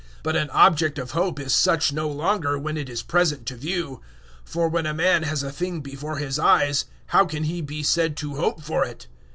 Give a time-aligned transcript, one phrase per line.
[0.23, 4.01] But an object of hope is such no longer when it is present to view;
[4.43, 8.17] for when a man has a thing before his eyes, how can he be said
[8.17, 9.05] to hope for it?